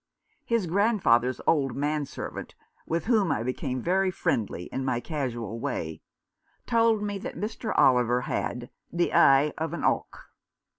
[0.43, 2.55] His grandfather's old man servant,
[2.87, 6.01] with whom I became very friendly in my casual way,
[6.65, 7.71] told me that Mr.
[7.77, 10.31] Oliver had "the hi of an 'awk."